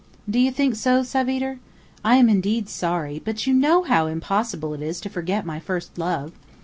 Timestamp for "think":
0.51-0.75